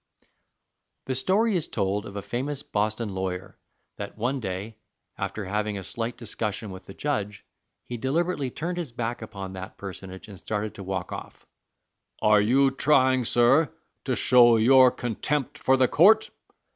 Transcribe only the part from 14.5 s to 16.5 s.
your contempt for the Court?"